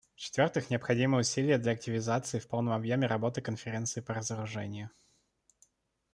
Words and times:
В-четвертых, 0.15 0.71
необходимы 0.71 1.19
усилия 1.19 1.59
для 1.59 1.73
активизации 1.73 2.39
в 2.39 2.47
полном 2.47 2.73
объеме 2.73 3.05
работы 3.05 3.39
Конференции 3.39 4.01
по 4.01 4.15
разоружению. 4.15 4.89